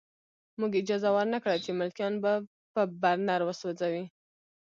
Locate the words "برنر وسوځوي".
3.01-4.03